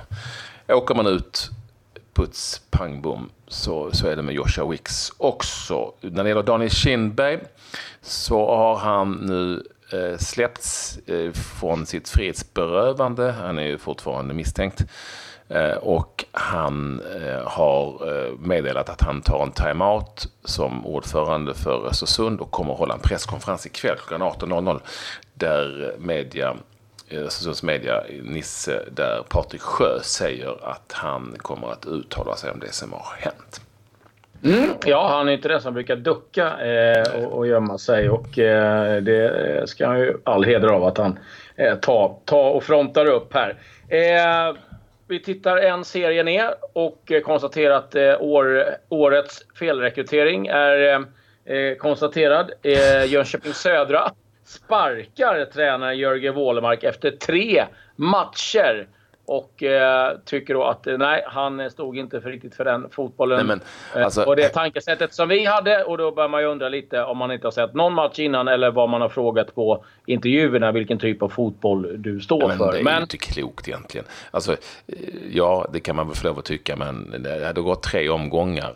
åker 0.68 0.96
man 0.96 1.08
ut 1.08 1.50
puts, 2.18 2.62
pang, 2.70 3.02
bom, 3.02 3.30
så, 3.48 3.92
så 3.92 4.08
är 4.08 4.16
det 4.16 4.22
med 4.22 4.36
Joshua 4.36 4.66
Wicks 4.70 5.12
också. 5.18 5.94
När 6.02 6.24
det 6.24 6.30
gäller 6.30 6.44
Daniel 6.44 6.72
Kindberg 6.72 7.40
så 8.02 8.56
har 8.56 8.76
han 8.76 9.12
nu 9.12 9.64
eh, 9.94 10.18
släppts 10.18 10.98
eh, 10.98 11.32
från 11.32 11.86
sitt 11.86 12.10
frihetsberövande. 12.10 13.32
Han 13.32 13.60
är 13.60 13.64
ju 13.64 13.78
fortfarande 13.78 14.34
misstänkt. 14.34 14.86
Eh, 15.50 15.78
och 15.78 16.26
han 16.32 17.02
eh, 17.22 17.48
har 17.48 18.08
eh, 18.08 18.32
meddelat 18.40 18.90
att 18.90 19.02
han 19.02 19.22
tar 19.22 19.44
en 19.44 19.52
timeout 19.52 20.28
som 20.44 20.86
ordförande 20.86 21.54
för 21.54 21.88
Östersund 21.88 22.40
och 22.40 22.52
kommer 22.52 22.74
att 22.74 22.80
hålla 22.80 22.94
en 22.94 23.00
presskonferens 23.00 23.66
ikväll 23.66 23.98
klockan 23.98 24.28
18.00 24.28 24.82
där 25.34 25.96
media 26.00 26.58
Eh, 27.10 27.20
Östersunds 27.20 27.64
media, 27.64 28.04
Nisse, 28.24 28.84
där 28.92 29.24
Patrik 29.30 29.62
Sjö 29.62 30.00
säger 30.04 30.70
att 30.72 30.92
han 30.94 31.36
kommer 31.38 31.72
att 31.72 31.86
uttala 31.86 32.36
sig 32.36 32.52
om 32.52 32.60
det 32.60 32.74
som 32.74 32.94
har 32.94 33.16
hänt. 33.18 33.62
Mm, 34.44 34.70
ja, 34.86 35.08
han 35.08 35.30
är 35.30 35.34
inte 35.34 35.48
den 35.48 35.62
som 35.62 35.74
brukar 35.74 35.96
ducka 35.96 36.60
eh, 36.60 37.24
och, 37.24 37.38
och 37.38 37.48
gömma 37.48 37.78
sig 37.78 38.10
och 38.10 38.40
eh, 38.40 39.02
det 39.02 39.70
ska 39.70 39.88
han 39.88 40.00
ju 40.00 40.18
all 40.24 40.44
heder 40.44 40.68
av 40.68 40.84
att 40.84 40.98
han 40.98 41.20
eh, 41.56 41.76
tar 41.76 42.16
ta 42.26 42.50
och 42.50 42.64
frontar 42.64 43.06
upp 43.06 43.34
här. 43.34 43.56
Eh, 43.88 44.56
vi 45.08 45.24
tittar 45.24 45.58
en 45.58 45.86
serie 45.86 46.24
ner 46.24 46.54
och 46.74 47.12
konstaterar 47.24 47.76
att 47.76 47.96
eh, 47.96 48.22
år, 48.22 48.64
årets 48.90 49.46
felrekrytering 49.60 50.48
är 50.48 50.94
eh, 51.46 51.56
eh 51.58 51.76
konstaterad. 51.76 52.52
Eh, 52.62 53.06
Jönköping 53.06 53.54
Södra 53.54 54.12
sparkar 54.48 55.46
tränaren 55.46 55.98
Jörgen 55.98 56.36
Wålemark 56.36 56.84
efter 56.84 57.12
tre 57.12 57.66
matcher. 57.96 58.88
Och 59.28 59.64
eh, 59.64 60.18
tycker 60.26 60.54
då 60.54 60.64
att 60.64 60.88
eh, 60.88 60.98
nej, 60.98 61.24
han 61.28 61.72
stod 61.72 61.98
inte 61.98 62.22
för 62.22 62.30
riktigt 62.30 62.56
för 62.56 62.66
den 62.66 62.90
fotbollen. 62.92 63.38
Nej, 63.38 63.46
men, 63.46 63.62
eh, 63.96 64.06
alltså, 64.06 64.24
och 64.24 64.36
det 64.36 64.50
tankesättet 64.50 65.14
som 65.14 65.30
vi 65.30 65.46
hade. 65.46 65.84
Och 65.84 65.98
då 65.98 66.12
börjar 66.12 66.30
man 66.30 66.42
ju 66.42 66.48
undra 66.48 66.70
lite 66.70 67.04
om 67.04 67.18
man 67.18 67.32
inte 67.32 67.48
har 67.48 67.52
sett 67.52 67.74
någon 67.74 67.94
match 67.94 68.20
innan 68.20 68.48
eller 68.48 68.72
vad 68.72 68.90
man 68.90 69.02
har 69.02 69.10
frågat 69.10 69.56
på 69.56 69.86
intervjuerna 70.06 70.72
vilken 70.72 71.00
typ 71.00 71.22
av 71.22 71.30
fotboll 71.30 72.02
du 72.02 72.20
står 72.20 72.48
men 72.48 72.58
för. 72.58 72.72
Det 72.72 72.80
är 72.80 72.84
men, 72.84 73.02
inte 73.02 73.18
klokt 73.18 73.68
egentligen. 73.68 74.08
Alltså, 74.32 74.56
ja, 75.32 75.68
det 75.74 75.80
kan 75.80 75.96
man 75.96 76.08
väl 76.08 76.16
få 76.16 76.28
lov 76.28 76.40
att 76.40 76.46
tycka, 76.46 76.76
men 76.76 77.16
det 77.24 77.46
hade 77.46 77.62
gått 77.62 77.84
tre 77.84 78.10
omgångar. 78.10 78.74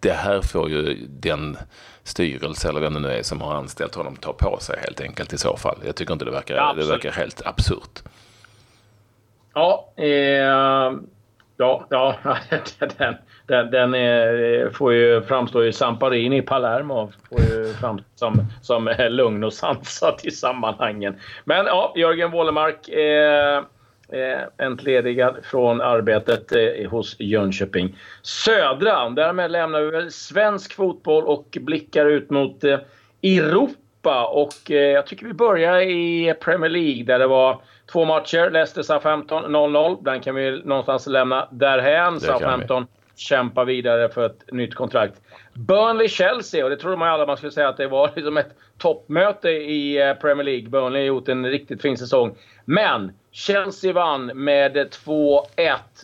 Det 0.00 0.12
här 0.12 0.40
får 0.40 0.70
ju 0.70 1.06
den 1.08 1.56
styrelse 2.02 2.68
eller 2.68 2.80
vem 2.80 2.94
det 2.94 3.00
nu 3.00 3.08
är 3.08 3.22
som 3.22 3.40
har 3.40 3.54
anställt 3.54 3.94
honom 3.94 4.16
ta 4.16 4.32
på 4.32 4.58
sig 4.60 4.78
helt 4.80 5.00
enkelt 5.00 5.32
i 5.32 5.38
så 5.38 5.56
fall. 5.56 5.78
Jag 5.86 5.94
tycker 5.94 6.12
inte 6.12 6.24
det 6.24 6.30
verkar, 6.30 6.54
ja, 6.54 6.74
det 6.76 6.86
verkar 6.86 7.10
helt 7.10 7.46
absurt. 7.46 8.02
Ja, 9.54 9.92
eh, 9.96 10.06
ja, 11.56 11.86
ja 11.90 12.16
den, 12.98 13.14
den, 13.46 13.70
den 13.70 13.94
är, 13.94 14.70
får 14.70 14.92
ju 14.92 15.22
framstå 15.22 15.64
i 15.64 15.72
Samparini 15.72 16.36
i 16.36 16.42
Palermo. 16.42 17.12
Får 17.28 17.40
ju 17.40 17.72
framstå 17.72 18.04
som, 18.14 18.46
som 18.62 18.94
lugn 19.08 19.44
och 19.44 19.52
sansad 19.52 20.20
i 20.22 20.30
sammanhangen. 20.30 21.16
Men 21.44 21.66
ja, 21.66 21.92
Jörgen 21.96 22.30
Wålemark. 22.30 22.88
Eh, 22.88 23.64
eh, 24.08 24.66
entledigad 24.66 25.36
från 25.42 25.80
arbetet 25.80 26.52
eh, 26.52 26.90
hos 26.90 27.16
Jönköping 27.18 27.96
Södra. 28.22 29.10
Därmed 29.10 29.50
lämnar 29.50 29.80
vi 29.80 29.90
väl 29.90 30.12
svensk 30.12 30.74
fotboll 30.74 31.24
och 31.24 31.58
blickar 31.60 32.06
ut 32.06 32.30
mot 32.30 32.64
eh, 32.64 32.78
Europa. 33.22 34.26
Och 34.26 34.70
eh, 34.70 34.76
jag 34.76 35.06
tycker 35.06 35.26
vi 35.26 35.32
börjar 35.32 35.80
i 35.80 36.34
Premier 36.40 36.70
League 36.70 37.04
där 37.04 37.18
det 37.18 37.26
var 37.26 37.62
två 37.92 38.04
matcher. 38.04 38.50
Leicester 38.50 38.82
Southampton 38.82 39.56
0-0. 39.56 40.04
Den 40.04 40.20
kan 40.20 40.34
vi 40.34 40.62
någonstans 40.64 41.06
lämna 41.06 41.48
därhän. 41.50 42.20
Southampton 42.20 42.86
kämpar 43.16 43.64
vidare 43.64 44.08
för 44.08 44.26
ett 44.26 44.52
nytt 44.52 44.74
kontrakt. 44.74 45.20
Burnley-Chelsea, 45.54 46.64
och 46.64 46.70
det 46.70 46.76
trodde 46.76 46.96
man 46.96 47.08
ju 47.08 47.14
alla 47.14 47.26
man 47.26 47.36
skulle 47.36 47.52
säga 47.52 47.68
att 47.68 47.76
det 47.76 47.86
var 47.86 48.10
liksom 48.16 48.36
ett 48.36 48.54
toppmöte 48.78 49.50
i 49.50 50.02
eh, 50.02 50.14
Premier 50.14 50.44
League. 50.44 50.68
Burnley 50.68 51.02
har 51.02 51.06
gjort 51.06 51.28
en 51.28 51.46
riktigt 51.46 51.82
fin 51.82 51.98
säsong. 51.98 52.36
Men 52.64 53.12
Chelsea 53.32 53.92
vann 53.92 54.26
med 54.26 54.76
2-1. 54.76 55.46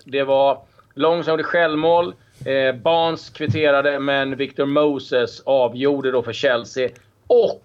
Det 0.04 0.22
var 0.22 0.58
Long 0.94 1.24
som 1.24 1.30
gjorde 1.30 1.44
självmål. 1.44 2.14
Eh, 2.44 2.74
Barnes 2.74 3.30
kvitterade, 3.30 3.98
men 3.98 4.36
Victor 4.36 4.66
Moses 4.66 5.40
avgjorde 5.40 6.10
då 6.10 6.22
för 6.22 6.32
Chelsea. 6.32 6.88
Och 7.26 7.64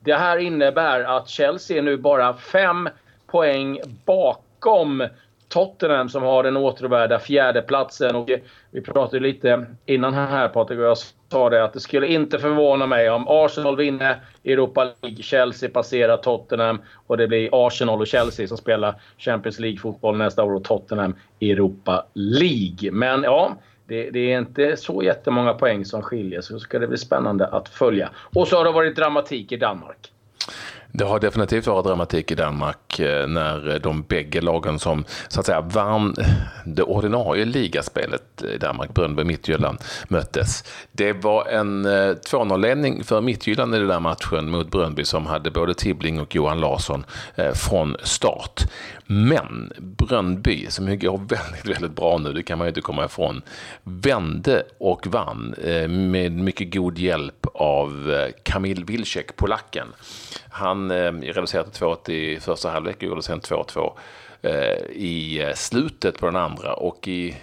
det 0.00 0.14
här 0.14 0.38
innebär 0.38 1.00
att 1.00 1.28
Chelsea 1.28 1.78
är 1.78 1.82
nu 1.82 1.96
bara 1.96 2.34
fem 2.34 2.88
poäng 3.32 3.80
bakom 4.04 5.08
Tottenham 5.48 6.08
som 6.08 6.22
har 6.22 6.42
den 6.42 6.56
återvärda 6.56 7.18
fjärdeplatsen. 7.18 8.16
Och 8.16 8.30
vi 8.70 8.80
pratade 8.80 9.20
lite 9.20 9.66
innan 9.86 10.14
här 10.14 10.48
Patrik 10.48 10.78
och 10.78 10.84
jag 10.84 10.98
sa 11.30 11.50
det 11.50 11.64
att 11.64 11.72
det 11.72 11.80
skulle 11.80 12.06
inte 12.06 12.38
förvåna 12.38 12.86
mig 12.86 13.10
om 13.10 13.24
Arsenal 13.28 13.76
vinner 13.76 14.20
Europa 14.44 14.92
League, 15.02 15.22
Chelsea 15.22 15.70
passerar 15.70 16.16
Tottenham 16.16 16.82
och 17.06 17.16
det 17.16 17.28
blir 17.28 17.66
Arsenal 17.66 18.00
och 18.00 18.06
Chelsea 18.06 18.48
som 18.48 18.56
spelar 18.56 18.94
Champions 19.18 19.58
League-fotboll 19.58 20.16
nästa 20.16 20.44
år 20.44 20.54
och 20.54 20.64
Tottenham 20.64 21.14
Europa 21.40 22.06
League. 22.14 22.92
Men 22.92 23.22
ja, 23.22 23.56
det, 23.86 24.10
det, 24.10 24.32
är 24.32 24.38
inte 24.38 24.76
så 24.76 25.02
jättemånga 25.02 25.54
poäng 25.54 25.84
som 25.84 26.02
skiljer 26.02 26.40
så 26.40 26.58
ska 26.58 26.78
det 26.78 26.86
bli 26.86 26.98
spännande 26.98 27.46
att 27.46 27.68
följa. 27.68 28.10
Och 28.34 28.48
så 28.48 28.56
har 28.56 28.64
det 28.64 28.72
varit 28.72 28.96
dramatik 28.96 29.52
i 29.52 29.56
Danmark. 29.56 30.11
Det 30.94 31.04
har 31.04 31.20
definitivt 31.20 31.66
varit 31.66 31.86
dramatik 31.86 32.30
i 32.30 32.34
Danmark 32.34 32.98
eh, 32.98 33.26
när 33.26 33.78
de 33.78 34.02
bägge 34.02 34.40
lagen 34.40 34.78
som 34.78 35.04
så 35.28 35.40
att 35.40 35.46
säga 35.46 35.60
vann 35.60 36.14
eh, 36.18 36.26
det 36.66 36.82
ordinarie 36.82 37.44
ligaspelet 37.44 38.42
i 38.54 38.58
Danmark, 38.58 38.94
Brönnby 38.94 39.24
Midtjylland, 39.24 39.78
möttes. 40.08 40.64
Det 40.92 41.12
var 41.12 41.46
en 41.46 41.84
eh, 41.84 41.90
2-0-ledning 41.90 43.04
för 43.04 43.20
Midtjylland 43.20 43.74
i 43.74 43.78
den 43.78 43.88
där 43.88 44.00
matchen 44.00 44.50
mot 44.50 44.70
Brøndby 44.70 45.04
som 45.04 45.26
hade 45.26 45.50
både 45.50 45.74
Tibbling 45.74 46.20
och 46.20 46.34
Johan 46.34 46.60
Larsson 46.60 47.04
från 47.54 47.96
start. 48.02 48.62
Men 49.12 49.72
Brönnby, 49.78 50.66
som 50.70 50.88
ju 50.88 50.96
går 50.96 51.18
väldigt, 51.28 51.66
väldigt 51.66 51.96
bra 51.96 52.18
nu, 52.18 52.32
det 52.32 52.42
kan 52.42 52.58
man 52.58 52.66
ju 52.66 52.68
inte 52.68 52.80
komma 52.80 53.04
ifrån, 53.04 53.42
vände 53.82 54.62
och 54.78 55.06
vann 55.06 55.54
eh, 55.64 55.88
med 55.88 56.32
mycket 56.32 56.74
god 56.74 56.98
hjälp 56.98 57.46
av 57.54 58.12
eh, 58.12 58.32
Kamil 58.42 58.84
Wilczek, 58.84 59.36
polacken. 59.36 59.88
Han 60.50 60.90
eh, 60.90 61.12
reducerade 61.12 61.70
till 61.70 61.82
2-1 61.82 62.10
i 62.10 62.40
första 62.40 62.70
halvlek 62.70 62.96
och 62.96 63.02
gjorde 63.02 63.22
sen 63.22 63.40
2-2 63.40 63.92
i 64.90 65.42
eh, 65.42 65.54
slutet 65.54 66.18
på 66.18 66.26
den 66.26 66.36
andra 66.36 66.74
och 66.74 67.08
i, 67.08 67.36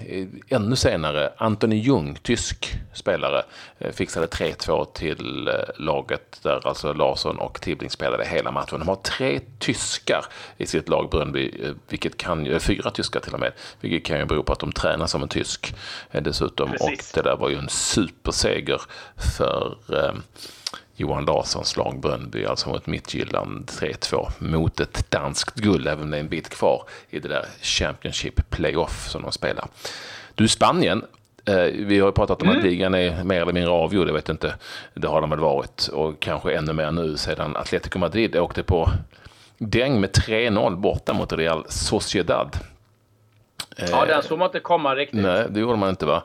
ännu 0.49 0.75
senare 0.75 1.33
Antoni 1.37 1.75
Ljung, 1.75 2.17
tysk 2.21 2.79
spelare, 2.93 3.43
eh, 3.77 3.91
fixade 3.91 4.27
3-2 4.27 4.85
till 4.93 5.47
eh, 5.47 5.53
laget 5.75 6.39
där 6.43 6.67
alltså 6.67 6.93
Larsson 6.93 7.37
och 7.37 7.61
Tibbling 7.61 7.89
spelade 7.89 8.25
hela 8.25 8.51
matchen. 8.51 8.79
De 8.79 8.87
har 8.87 8.95
tre 8.95 9.39
tyskar 9.59 10.25
i 10.57 10.65
sitt 10.65 10.89
lag 10.89 11.09
Brönnby, 11.09 11.51
eh, 11.63 11.71
vilket 11.89 12.17
kan, 12.17 12.59
fyra 12.59 12.91
tyskar 12.91 13.19
till 13.19 13.33
och 13.33 13.39
med, 13.39 13.51
vilket 13.81 14.05
kan 14.05 14.19
ju 14.19 14.25
bero 14.25 14.43
på 14.43 14.53
att 14.53 14.59
de 14.59 14.71
tränar 14.71 15.07
som 15.07 15.23
en 15.23 15.29
tysk 15.29 15.75
dessutom. 16.11 16.71
Precis. 16.71 16.87
Och 16.87 17.15
det 17.15 17.29
där 17.29 17.37
var 17.37 17.49
ju 17.49 17.55
en 17.55 17.69
superseger 17.69 18.81
för 19.37 19.77
Johan 20.99 21.25
Larssons 21.25 21.77
lag 21.77 21.99
Brönnby, 21.99 22.45
alltså 22.45 22.69
mot 22.69 22.87
Midtjylland 22.87 23.65
3-2 23.65 24.27
mot 24.39 24.79
ett 24.79 25.11
danskt 25.11 25.55
guld, 25.55 25.87
även 25.87 26.03
om 26.03 26.11
det 26.11 26.17
är 26.17 26.21
en 26.21 26.29
bit 26.29 26.49
kvar 26.49 26.83
i 27.09 27.19
det 27.19 27.27
där 27.27 27.45
Championship 27.61 28.49
Playoff 28.49 29.07
som 29.07 29.21
de 29.21 29.31
spelar. 29.31 29.67
Du, 30.35 30.47
Spanien, 30.47 31.05
eh, 31.45 31.55
vi 31.63 31.99
har 31.99 32.07
ju 32.07 32.11
pratat 32.11 32.41
om 32.41 32.47
mm. 32.47 32.57
att 32.57 32.65
ligan 32.65 32.93
är 32.93 33.23
mer 33.23 33.41
eller 33.41 33.53
mindre 33.53 33.71
avgjord, 33.71 34.07
jag 34.07 34.13
vet 34.13 34.29
inte, 34.29 34.55
det 34.93 35.07
har 35.07 35.21
de 35.21 35.29
väl 35.29 35.39
varit, 35.39 35.87
och 35.87 36.19
kanske 36.19 36.53
ännu 36.53 36.73
mer 36.73 36.91
nu 36.91 37.17
sedan 37.17 37.55
Atletico 37.55 37.99
Madrid 37.99 38.35
åkte 38.35 38.63
på 38.63 38.89
däng 39.57 40.01
med 40.01 40.09
3-0 40.09 40.75
borta 40.75 41.13
mot 41.13 41.33
Real 41.33 41.65
Sociedad. 41.69 42.57
Ja, 43.91 44.05
den 44.05 44.23
såg 44.23 44.39
man 44.39 44.45
inte 44.45 44.59
komma 44.59 44.95
riktigt. 44.95 45.21
Nej, 45.21 45.45
det 45.49 45.59
gjorde 45.59 45.77
man 45.77 45.89
inte 45.89 46.05
va. 46.05 46.23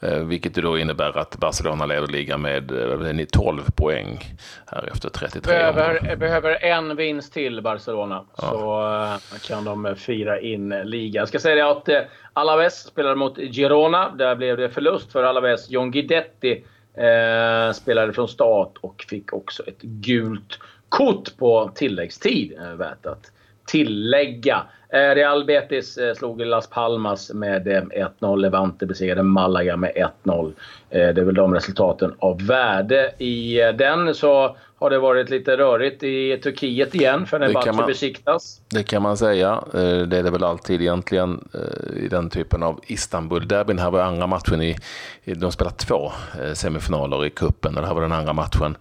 Eh, 0.00 0.18
vilket 0.18 0.54
då 0.54 0.78
innär 0.78 1.18
att 1.18 1.36
Barcelona 1.36 1.86
leder 1.86 2.06
ligan 2.06 2.42
med 2.42 3.30
12 3.32 3.58
eh, 3.58 3.64
poäng 3.76 4.24
här 4.66 4.88
efter 4.92 5.08
33 5.08 5.52
behöver, 5.52 6.16
behöver 6.16 6.64
en 6.64 6.96
vinst 6.96 7.32
till 7.32 7.62
Barcelona 7.62 8.24
ja. 8.36 9.18
så 9.30 9.48
kan 9.48 9.64
de 9.64 9.96
fira 9.96 10.40
in 10.40 10.68
ligan. 10.68 11.20
Jag 11.20 11.28
ska 11.28 11.38
säga 11.38 11.54
det 11.54 11.70
att 11.70 12.08
Alaves 12.32 12.86
spelade 12.86 13.16
mot 13.16 13.38
Girona. 13.38 14.10
Där 14.10 14.34
blev 14.34 14.56
det 14.56 14.68
förlust 14.68 15.12
för 15.12 15.22
Alaves. 15.22 15.70
John 15.70 15.90
Guidetti 15.90 16.64
uh, 16.98 17.72
spelade 17.72 18.12
från 18.12 18.28
start 18.28 18.72
och 18.80 19.04
fick 19.08 19.32
också 19.32 19.62
ett 19.62 19.82
gult 19.82 20.58
kort 20.88 21.36
på 21.36 21.70
tilläggstid. 21.74 22.58
Värt 22.76 23.06
att 23.06 23.30
tillägga. 23.66 24.62
Eh, 24.88 25.14
Real 25.14 25.44
Betis 25.44 25.98
eh, 25.98 26.14
slog 26.14 26.40
Las 26.40 26.66
Palmas 26.66 27.32
med 27.34 27.66
1-0. 27.66 28.10
Eh, 28.20 28.36
Levante 28.36 28.86
besegrade 28.86 29.22
Malaga 29.22 29.76
med 29.76 29.92
1-0. 30.24 30.52
Det 30.88 30.98
är 30.98 31.24
väl 31.24 31.34
de 31.34 31.54
resultaten 31.54 32.14
av 32.18 32.46
värde. 32.46 33.12
I 33.18 33.58
den 33.78 34.14
så 34.14 34.56
har 34.78 34.90
det 34.90 34.98
varit 34.98 35.30
lite 35.30 35.56
rörigt 35.56 36.02
i 36.02 36.36
Turkiet 36.36 36.94
igen 36.94 37.26
för 37.26 37.52
matchen 37.52 37.86
besiktas. 37.86 38.60
Det 38.68 38.82
kan 38.82 39.02
man 39.02 39.16
säga. 39.16 39.64
Det 39.72 40.16
är 40.16 40.22
det 40.22 40.30
väl 40.30 40.44
alltid 40.44 40.80
egentligen 40.80 41.48
i 41.96 42.08
den 42.08 42.30
typen 42.30 42.62
av 42.62 42.80
Istanbul-derbyn. 42.86 43.78
Här 43.78 43.90
var 43.90 44.00
andra 44.00 44.26
matchen 44.26 44.62
i... 44.62 44.76
De 45.24 45.52
spelar 45.52 45.72
två 45.72 46.12
semifinaler 46.54 47.26
i 47.26 47.30
kuppen 47.30 47.74
och 47.74 47.80
det 47.80 47.86
här 47.86 47.94
var 47.94 48.02
den 48.02 48.12
andra 48.12 48.32
matchen 48.32 48.76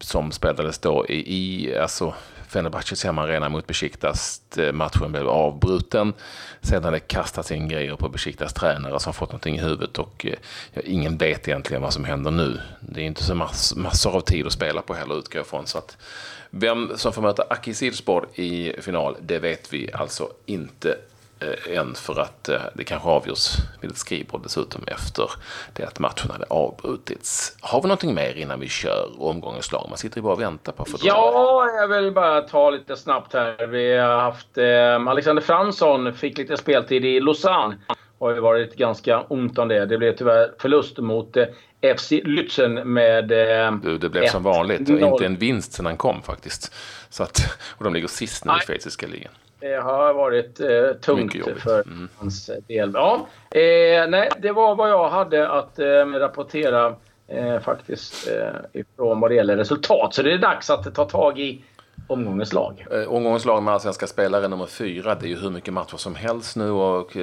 som 0.00 0.32
spelades 0.32 0.78
då 0.78 1.06
i... 1.08 1.36
i 1.36 1.76
alltså 1.78 2.14
Fenerbahces 2.48 3.04
hemmaarena 3.04 3.48
mot 3.48 3.66
Besiktas. 3.66 4.42
Eh, 4.56 4.72
matchen 4.72 5.12
blev 5.12 5.28
avbruten. 5.28 6.12
Sedan 6.60 6.84
har 6.84 6.92
det 6.92 7.00
kastats 7.00 7.52
in 7.52 7.68
grejer 7.68 7.96
på 7.96 8.08
Besiktas 8.08 8.52
tränare 8.52 9.00
som 9.00 9.14
fått 9.14 9.28
någonting 9.28 9.56
i 9.56 9.60
huvudet 9.60 9.98
och 9.98 10.26
eh, 10.26 10.34
ja, 10.72 10.82
ingen 10.84 11.16
vet 11.16 11.48
egentligen 11.48 11.82
vad 11.82 11.92
som 11.92 12.04
händer 12.04 12.30
nu. 12.30 12.60
Det 12.80 13.00
är 13.00 13.04
inte 13.04 13.24
så 13.24 13.34
mass, 13.34 13.74
massor 13.76 14.16
av 14.16 14.20
tid 14.20 14.46
att 14.46 14.52
spela 14.52 14.82
på 14.82 14.94
heller 14.94 15.18
utgår 15.18 15.38
jag 15.38 15.46
ifrån. 15.46 15.66
Så 15.66 15.78
att 15.78 15.96
vem 16.50 16.92
som 16.96 17.12
får 17.12 17.22
möta 17.22 17.44
Aki 17.50 17.74
Silspor 17.74 18.28
i 18.34 18.72
final, 18.80 19.16
det 19.20 19.38
vet 19.38 19.72
vi 19.72 19.92
alltså 19.92 20.28
inte 20.46 20.96
än 21.70 21.94
för 21.94 22.20
att 22.20 22.48
eh, 22.48 22.60
det 22.74 22.84
kanske 22.84 23.08
avgörs 23.08 23.56
vid 23.80 23.90
ett 23.90 23.96
skrivbord 23.96 24.42
dessutom 24.42 24.84
efter 24.86 25.30
det 25.72 25.84
att 25.84 25.98
matchen 25.98 26.30
hade 26.30 26.44
avbrutits. 26.50 27.56
Har 27.60 27.82
vi 27.82 27.88
någonting 27.88 28.14
mer 28.14 28.34
innan 28.34 28.60
vi 28.60 28.68
kör 28.68 29.08
omgångens 29.18 29.72
lag? 29.72 29.86
Man 29.88 29.98
sitter 29.98 30.16
ju 30.16 30.22
bara 30.22 30.32
och 30.32 30.40
väntar 30.40 30.72
på 30.72 30.84
få 30.84 30.98
Ja, 31.02 31.66
jag 31.80 31.88
vill 31.88 32.12
bara 32.12 32.40
ta 32.40 32.70
lite 32.70 32.96
snabbt 32.96 33.32
här. 33.32 33.66
Vi 33.66 33.96
har 33.96 34.20
haft 34.20 34.58
eh, 34.58 35.10
Alexander 35.10 35.42
Fransson 35.42 36.14
fick 36.14 36.38
lite 36.38 36.56
speltid 36.56 37.04
i 37.04 37.20
Lausanne. 37.20 37.76
Har 38.18 38.34
ju 38.34 38.40
varit 38.40 38.76
ganska 38.76 39.20
ont 39.20 39.58
om 39.58 39.68
det. 39.68 39.86
Det 39.86 39.98
blev 39.98 40.16
tyvärr 40.16 40.52
förlust 40.58 40.98
mot 40.98 41.36
eh, 41.36 41.46
FC 41.96 42.12
Lützen 42.12 42.84
med 42.84 43.32
eh, 43.32 43.72
du, 43.72 43.98
Det 43.98 44.08
blev 44.08 44.28
som 44.28 44.42
vanligt. 44.42 44.88
Inte 44.88 45.26
en 45.26 45.36
vinst 45.36 45.72
sedan 45.72 45.86
han 45.86 45.96
kom 45.96 46.22
faktiskt. 46.22 46.74
Så 47.10 47.22
att, 47.22 47.58
och 47.70 47.84
de 47.84 47.94
ligger 47.94 48.08
sist 48.08 48.44
nu 48.44 48.52
i 48.52 48.66
schweiziska 48.66 49.06
ligan. 49.06 49.32
Det 49.60 49.76
har 49.76 50.14
varit 50.14 50.60
eh, 50.60 51.00
tungt 51.00 51.60
för 51.62 51.82
mm. 51.82 52.08
hans 52.18 52.50
del. 52.66 52.90
Ja, 52.94 53.26
eh, 53.50 54.08
nej, 54.08 54.30
det 54.38 54.52
var 54.52 54.74
vad 54.74 54.90
jag 54.90 55.08
hade 55.08 55.48
att 55.48 55.78
eh, 55.78 56.06
rapportera 56.06 56.94
eh, 57.28 57.60
faktiskt 57.60 58.28
eh, 58.28 58.80
ifrån 58.80 59.20
vad 59.20 59.30
det 59.30 59.34
gäller 59.34 59.56
resultat. 59.56 60.14
Så 60.14 60.22
det 60.22 60.32
är 60.32 60.38
dags 60.38 60.70
att 60.70 60.94
ta 60.94 61.04
tag 61.04 61.38
i 61.38 61.64
omgångens 62.06 62.52
lag. 62.52 62.86
Eh, 62.90 63.12
omgångens 63.12 63.44
lag 63.44 63.62
med 63.62 63.74
allsvenska 63.74 64.06
spelare 64.06 64.48
nummer 64.48 64.66
fyra. 64.66 65.14
Det 65.14 65.26
är 65.26 65.28
ju 65.28 65.36
hur 65.36 65.50
mycket 65.50 65.74
matcher 65.74 65.96
som 65.96 66.14
helst 66.14 66.56
nu 66.56 66.70
och 66.70 67.16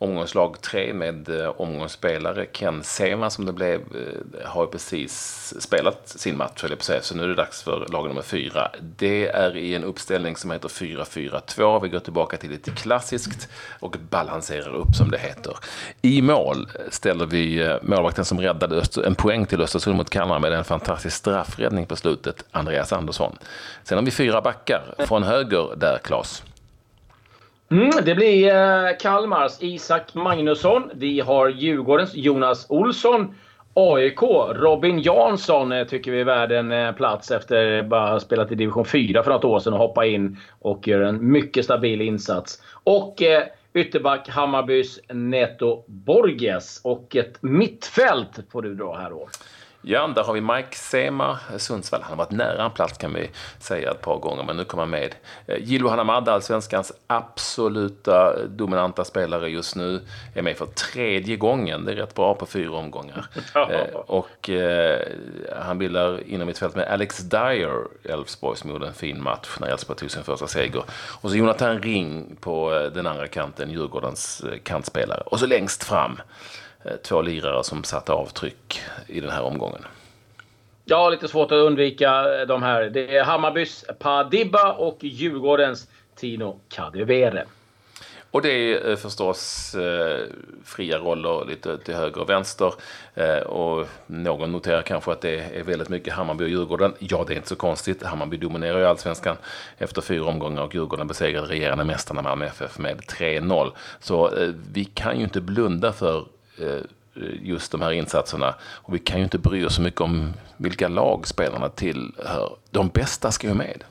Omgångslag 0.00 0.60
tre 0.60 0.94
med 0.94 1.28
eh, 1.28 1.48
omgångsspelare. 1.48 2.46
Ken 2.52 2.82
Sema 2.82 3.30
som 3.30 3.44
det 3.44 3.52
blev 3.52 3.74
eh, 3.80 4.48
har 4.48 4.64
ju 4.64 4.70
precis 4.70 5.54
spelat 5.60 6.08
sin 6.08 6.36
match, 6.36 6.62
höll 6.62 6.70
jag 6.70 6.78
på 6.78 6.84
säga. 6.84 7.02
Så 7.02 7.16
nu 7.16 7.22
är 7.22 7.28
det 7.28 7.34
dags 7.34 7.62
för 7.62 7.86
lag 7.92 8.08
nummer 8.08 8.22
fyra. 8.22 8.70
Det 8.80 9.28
är 9.28 9.56
i 9.56 9.74
en 9.74 9.84
uppställning 9.84 10.36
som 10.36 10.50
heter 10.50 10.68
4-4-2. 10.68 11.82
Vi 11.82 11.88
går 11.88 11.98
tillbaka 11.98 12.36
till 12.36 12.50
lite 12.50 12.70
klassiskt 12.70 13.48
och 13.80 13.96
balanserar 14.10 14.74
upp 14.74 14.94
som 14.94 15.10
det 15.10 15.18
heter. 15.18 15.56
I 16.02 16.22
mål 16.22 16.68
ställer 16.90 17.26
vi 17.26 17.62
eh, 17.62 17.76
målvakten 17.82 18.24
som 18.24 18.40
räddade 18.40 18.82
en 19.04 19.14
poäng 19.14 19.46
till 19.46 19.60
Östersund 19.60 19.96
mot 19.96 20.10
Kalmar 20.10 20.38
med 20.38 20.52
en 20.52 20.64
fantastisk 20.64 21.16
straffräddning 21.16 21.86
på 21.86 21.96
slutet, 21.96 22.44
Andreas 22.50 22.92
Andersson. 22.92 23.38
Sen 23.84 23.98
har 23.98 24.04
vi 24.04 24.10
fyra 24.10 24.40
backar. 24.40 24.94
Från 24.98 25.22
höger 25.22 25.68
där, 25.76 25.98
Claes. 26.04 26.42
Mm, 27.70 27.90
det 28.04 28.14
blir 28.14 28.54
eh, 28.54 28.96
Kalmars 29.00 29.52
Isak 29.60 30.14
Magnusson. 30.14 30.90
Vi 30.94 31.20
har 31.20 31.48
Djurgårdens 31.48 32.14
Jonas 32.14 32.66
Olsson. 32.68 33.34
AIK, 33.74 34.22
Robin 34.54 34.98
Jansson 34.98 35.72
eh, 35.72 35.86
tycker 35.86 36.10
vi 36.10 36.20
är 36.20 36.24
värd 36.24 36.52
en 36.52 36.72
eh, 36.72 36.92
plats 36.92 37.30
efter 37.30 37.78
att 37.78 37.88
bara 37.88 38.10
ha 38.10 38.20
spelat 38.20 38.52
i 38.52 38.54
division 38.54 38.84
4 38.84 39.22
för 39.22 39.30
något 39.30 39.44
år 39.44 39.60
sedan 39.60 39.72
och 39.72 39.78
hoppa 39.78 40.06
in 40.06 40.36
och 40.58 40.88
göra 40.88 41.08
en 41.08 41.32
mycket 41.32 41.64
stabil 41.64 42.00
insats. 42.00 42.62
Och 42.84 43.22
eh, 43.22 43.42
ytterback 43.74 44.28
Hammarbys 44.28 45.00
Neto 45.12 45.84
Borges. 45.86 46.80
Och 46.84 47.16
ett 47.16 47.42
mittfält 47.42 48.40
får 48.52 48.62
du 48.62 48.74
dra 48.74 48.96
här 48.96 49.10
då. 49.10 49.28
Ja, 49.82 50.06
där 50.06 50.24
har 50.24 50.32
vi 50.32 50.40
Mike 50.40 50.76
Sema, 50.76 51.38
Sundsvall. 51.56 52.02
Han 52.02 52.10
har 52.10 52.16
varit 52.16 52.30
nära 52.30 52.64
en 52.64 52.70
plats 52.70 52.98
kan 52.98 53.14
vi 53.14 53.30
säga 53.58 53.90
ett 53.90 54.00
par 54.00 54.18
gånger, 54.18 54.44
men 54.44 54.56
nu 54.56 54.64
kommer 54.64 54.82
han 54.82 54.90
med. 54.90 55.14
Eh, 55.46 55.56
Gillo 55.60 55.88
Hanamada, 55.88 56.32
allsvenskans 56.32 56.92
absoluta 57.06 58.46
dominanta 58.46 59.04
spelare 59.04 59.48
just 59.50 59.76
nu, 59.76 60.00
är 60.34 60.42
med 60.42 60.56
för 60.56 60.66
tredje 60.66 61.36
gången. 61.36 61.84
Det 61.84 61.92
är 61.92 61.96
rätt 61.96 62.14
bra 62.14 62.34
på 62.34 62.46
fyra 62.46 62.76
omgångar. 62.76 63.26
eh, 63.54 63.96
och 63.96 64.50
eh, 64.50 65.00
han 65.62 65.78
bildar 65.78 66.28
inom 66.28 66.46
mitt 66.46 66.58
fält 66.58 66.76
med 66.76 66.88
Alex 66.88 67.18
Dyer, 67.18 67.86
Elfsborg, 68.04 68.56
som 68.56 68.70
gjorde 68.70 68.86
en 68.86 68.94
fin 68.94 69.22
match 69.22 69.56
när 69.60 69.68
Elfsborg 69.68 69.98
tog 69.98 70.10
sin 70.10 70.24
första 70.24 70.46
seger. 70.46 70.82
Och 71.20 71.30
så 71.30 71.36
Jonathan 71.36 71.82
Ring 71.82 72.36
på 72.40 72.74
eh, 72.74 72.92
den 72.92 73.06
andra 73.06 73.26
kanten, 73.26 73.70
Djurgårdens 73.70 74.44
kantspelare. 74.62 75.20
Och 75.20 75.38
så 75.40 75.46
längst 75.46 75.84
fram 75.84 76.20
två 77.02 77.22
lirare 77.22 77.64
som 77.64 77.84
satte 77.84 78.12
avtryck 78.12 78.80
i 79.06 79.20
den 79.20 79.30
här 79.30 79.42
omgången. 79.42 79.84
Ja, 80.84 81.08
lite 81.08 81.28
svårt 81.28 81.52
att 81.52 81.56
undvika 81.56 82.44
de 82.44 82.62
här. 82.62 82.82
Det 82.82 83.16
är 83.16 83.24
Hammarbys 83.24 83.84
Padibba 83.98 84.72
och 84.72 84.98
Djurgårdens 85.00 85.88
Tino 86.14 86.60
Kadewere. 86.68 87.44
Och 88.30 88.42
det 88.42 88.72
är 88.72 88.96
förstås 88.96 89.74
eh, 89.74 90.26
fria 90.64 90.98
roller 90.98 91.44
lite 91.44 91.78
till 91.78 91.94
höger 91.94 92.20
och 92.20 92.28
vänster. 92.28 92.74
Eh, 93.14 93.38
och 93.38 93.88
någon 94.06 94.52
noterar 94.52 94.82
kanske 94.82 95.12
att 95.12 95.20
det 95.20 95.40
är 95.40 95.62
väldigt 95.62 95.88
mycket 95.88 96.14
Hammarby 96.14 96.44
och 96.44 96.48
Djurgården. 96.48 96.94
Ja, 96.98 97.24
det 97.26 97.34
är 97.34 97.36
inte 97.36 97.48
så 97.48 97.56
konstigt. 97.56 98.02
Hammarby 98.02 98.36
dominerar 98.36 98.78
ju 98.78 98.84
allsvenskan 98.84 99.36
efter 99.78 100.00
fyra 100.00 100.24
omgångar 100.24 100.62
och 100.62 100.74
Djurgården 100.74 101.06
besegrade 101.06 101.46
regerande 101.46 101.84
mästarna 101.84 102.22
Malmö 102.22 102.46
FF 102.46 102.78
med 102.78 103.00
3-0. 103.00 103.70
Så 104.00 104.36
eh, 104.36 104.50
vi 104.72 104.84
kan 104.84 105.18
ju 105.18 105.24
inte 105.24 105.40
blunda 105.40 105.92
för 105.92 106.18
eh, 106.18 106.24
just 107.42 107.72
de 107.72 107.82
här 107.82 107.92
insatserna. 107.92 108.54
Och 108.60 108.94
vi 108.94 108.98
kan 108.98 109.18
ju 109.18 109.24
inte 109.24 109.38
bry 109.38 109.64
oss 109.64 109.74
så 109.74 109.82
mycket 109.82 110.00
om 110.00 110.32
vilka 110.56 110.88
lag 110.88 111.26
spelarna 111.26 111.68
tillhör. 111.68 112.56
De 112.70 112.88
bästa 112.88 113.30
ska 113.30 113.46
ju 113.46 113.54
med. 113.54 113.84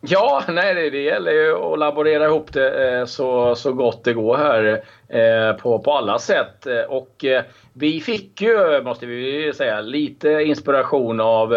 Ja, 0.00 0.42
nej, 0.48 0.74
det, 0.74 0.90
det 0.90 1.02
gäller 1.02 1.32
ju 1.32 1.54
att 1.54 1.78
laborera 1.78 2.24
ihop 2.24 2.52
det 2.52 2.98
eh, 2.98 3.04
så, 3.04 3.54
så 3.54 3.72
gott 3.72 4.04
det 4.04 4.12
går 4.12 4.36
här 4.36 4.82
eh, 5.08 5.56
på, 5.56 5.78
på 5.78 5.92
alla 5.92 6.18
sätt. 6.18 6.66
Och 6.88 7.24
eh, 7.24 7.42
vi 7.72 8.00
fick 8.00 8.40
ju, 8.40 8.82
måste 8.82 9.06
vi 9.06 9.52
säga, 9.54 9.80
lite 9.80 10.28
inspiration 10.28 11.20
av 11.20 11.54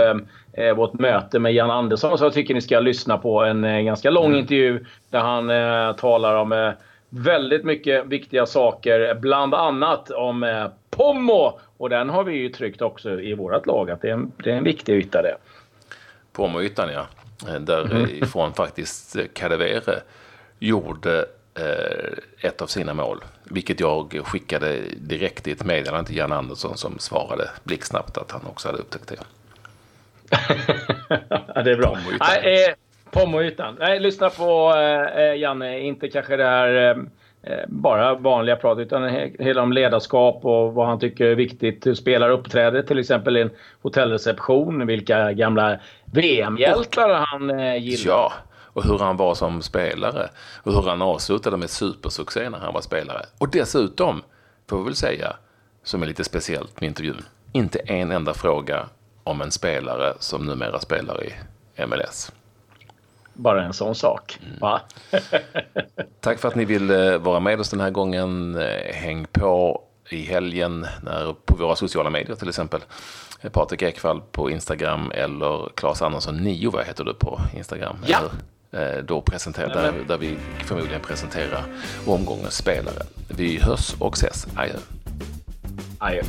eh, 0.57 0.73
vårt 0.73 0.93
möte 0.93 1.39
med 1.39 1.53
Jan 1.53 1.71
Andersson. 1.71 2.17
Så 2.17 2.25
jag 2.25 2.33
tycker 2.33 2.53
ni 2.53 2.61
ska 2.61 2.79
lyssna 2.79 3.17
på 3.17 3.43
en 3.43 3.63
eh, 3.63 3.81
ganska 3.81 4.09
lång 4.09 4.25
mm. 4.25 4.39
intervju 4.39 4.85
där 5.09 5.19
han 5.19 5.49
eh, 5.49 5.95
talar 5.95 6.35
om 6.35 6.73
väldigt 7.09 7.63
mycket 7.63 8.05
viktiga 8.05 8.45
saker. 8.45 9.13
Bland 9.13 9.53
annat 9.53 10.11
om 10.11 10.69
Pommo. 10.89 11.59
Och 11.77 11.89
den 11.89 12.09
har 12.09 12.23
vi 12.23 12.33
ju 12.33 12.49
tryckt 12.49 12.81
också 12.81 13.21
i 13.21 13.33
vårt 13.33 13.65
lag 13.65 13.91
att 13.91 14.01
det 14.01 14.09
är 14.09 14.13
en, 14.13 14.31
det 14.43 14.51
är 14.51 14.55
en 14.55 14.63
viktig 14.63 14.93
yta 14.93 15.21
det. 15.21 15.37
Pommo-ytan 16.31 16.89
ja. 16.93 17.07
Därifrån 17.59 18.43
mm. 18.43 18.53
faktiskt 18.53 19.17
Kadewere 19.33 19.99
gjorde 20.59 21.25
eh, 21.55 22.47
ett 22.47 22.61
av 22.61 22.67
sina 22.67 22.93
mål. 22.93 23.23
Vilket 23.43 23.79
jag 23.79 24.21
skickade 24.25 24.81
direkt 24.97 25.47
i 25.47 25.51
ett 25.51 25.65
meddelande 25.65 26.07
till 26.07 26.17
Jan 26.17 26.31
Andersson 26.31 26.77
som 26.77 26.99
svarade 26.99 27.49
blixtsnabbt 27.63 28.17
att 28.17 28.31
han 28.31 28.41
också 28.45 28.67
hade 28.67 28.79
upptäckt 28.79 29.07
det. 29.07 29.15
det 31.63 31.71
är 31.71 31.77
bra. 31.77 31.95
Pommoytan. 31.95 32.27
Nej, 33.69 33.89
Nej, 33.89 33.99
lyssna 33.99 34.29
på 34.29 34.73
eh, 34.75 35.23
eh, 35.23 35.35
Janne. 35.35 35.79
Inte 35.79 36.09
kanske 36.09 36.37
det 36.37 36.43
här 36.43 36.75
eh, 36.75 36.97
eh 37.53 37.65
bara 37.67 38.15
vanliga 38.15 38.55
prat 38.55 38.77
utan 38.77 39.03
hela 39.39 39.61
om 39.61 39.73
ledarskap 39.73 40.45
och 40.45 40.73
vad 40.73 40.87
han 40.87 40.99
tycker 40.99 41.25
är 41.25 41.35
viktigt. 41.35 41.87
Hur 41.87 41.95
spelare 41.95 42.33
uppträder 42.33 42.81
till 42.81 42.99
exempel 42.99 43.37
i 43.37 43.41
en 43.41 43.49
hotellreception. 43.81 44.87
Vilka 44.87 45.33
gamla 45.33 45.79
VM-hjältar 46.05 47.25
han 47.27 47.49
eh, 47.49 47.77
gillar. 47.77 48.13
Ja, 48.13 48.33
och 48.77 48.83
hur 48.83 48.99
han 48.99 49.17
var 49.17 49.35
som 49.35 49.61
spelare. 49.61 50.29
Och 50.63 50.73
hur 50.73 50.81
han 50.81 51.01
avslutade 51.01 51.57
med 51.57 51.69
supersuccé 51.69 52.49
när 52.49 52.59
han 52.59 52.73
var 52.73 52.81
spelare. 52.81 53.21
Och 53.39 53.49
dessutom, 53.49 54.21
får 54.69 54.77
vi 54.77 54.83
väl 54.83 54.95
säga, 54.95 55.35
som 55.83 56.03
är 56.03 56.07
lite 56.07 56.23
speciellt 56.23 56.81
med 56.81 56.87
intervjun, 56.87 57.25
inte 57.51 57.79
en 57.79 58.11
enda 58.11 58.33
fråga 58.33 58.85
om 59.23 59.41
en 59.41 59.51
spelare 59.51 60.13
som 60.19 60.45
numera 60.45 60.79
spelar 60.79 61.23
i 61.23 61.33
MLS. 61.85 62.31
Bara 63.37 63.63
en 63.63 63.73
sån 63.73 63.95
sak. 63.95 64.39
Mm. 64.61 64.79
Tack 66.19 66.39
för 66.39 66.47
att 66.47 66.55
ni 66.55 66.65
ville 66.65 67.17
vara 67.17 67.39
med 67.39 67.59
oss 67.59 67.69
den 67.69 67.79
här 67.79 67.91
gången. 67.91 68.55
Eh, 68.55 68.93
häng 68.93 69.25
på 69.31 69.83
i 70.09 70.21
helgen 70.21 70.87
när, 71.03 71.35
på 71.45 71.55
våra 71.55 71.75
sociala 71.75 72.09
medier 72.09 72.35
till 72.35 72.49
exempel. 72.49 72.81
Patrik 73.51 73.81
Ekwall 73.81 74.21
på 74.31 74.49
Instagram 74.49 75.11
eller 75.15 75.69
Claes 75.75 76.01
Andersson 76.01 76.37
9, 76.37 76.69
vad 76.69 76.85
heter 76.85 77.03
du 77.03 77.13
på 77.13 77.41
Instagram? 77.55 77.97
Ja. 78.05 78.21
Eller, 78.71 78.97
eh, 78.97 79.03
då 79.03 79.21
presenterar, 79.21 79.69
där, 79.69 79.93
där 80.07 80.17
vi 80.17 80.37
förmodligen 80.65 81.01
presenterar 81.01 81.63
omgångens 82.05 82.55
spelare. 82.57 83.03
Vi 83.27 83.59
hörs 83.59 83.95
och 83.99 84.13
ses. 84.13 84.47
Adjö. 84.55 84.75
Adjö. 85.99 86.21